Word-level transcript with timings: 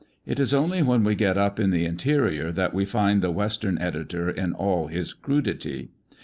It 0.25 0.39
is 0.39 0.51
only 0.51 0.81
when 0.81 1.03
we 1.03 1.13
get 1.13 1.37
up 1.37 1.59
in 1.59 1.69
the 1.69 1.85
interior 1.85 2.51
that 2.53 2.73
we 2.73 2.85
find 2.85 3.21
the 3.21 3.29
western 3.29 3.77
editor 3.77 4.31
in 4.31 4.51
all 4.51 4.87
his 4.87 5.13
crudity. 5.13 5.89